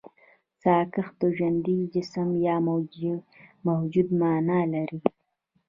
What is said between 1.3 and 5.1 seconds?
ژوندي جسم يا موجود مانا لري.